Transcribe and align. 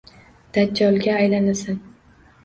Dajjolga 0.55 1.17
aylanasan 1.25 1.77